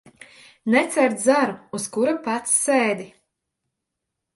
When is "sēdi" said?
2.67-3.11